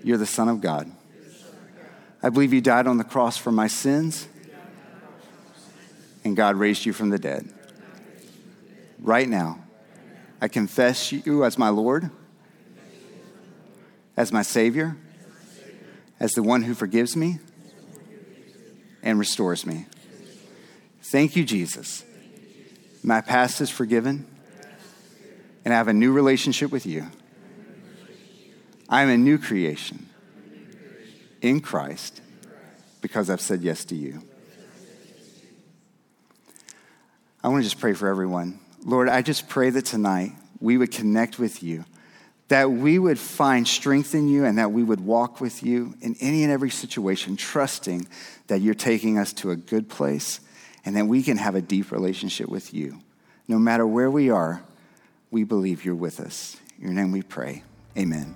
[0.03, 0.91] you're the Son of God.
[2.21, 4.27] I believe you died on the cross for my sins,
[6.23, 7.51] and God raised you from the dead.
[8.99, 9.59] Right now,
[10.41, 12.09] I confess you as my Lord,
[14.15, 14.95] as my Savior,
[16.19, 17.39] as the one who forgives me
[19.01, 19.85] and restores me.
[21.01, 22.03] Thank you, Jesus.
[23.03, 24.25] My past is forgiven,
[25.65, 27.07] and I have a new relationship with you.
[28.93, 30.07] I am a new creation
[31.41, 32.21] in Christ
[33.01, 34.21] because I've said yes to you.
[37.43, 38.59] I want to just pray for everyone.
[38.85, 41.85] Lord, I just pray that tonight we would connect with you,
[42.49, 46.15] that we would find strength in you, and that we would walk with you in
[46.21, 48.07] any and every situation, trusting
[48.45, 50.39] that you're taking us to a good place
[50.85, 52.99] and that we can have a deep relationship with you.
[53.47, 54.61] No matter where we are,
[55.31, 56.57] we believe you're with us.
[56.77, 57.63] In your name we pray.
[57.97, 58.35] Amen.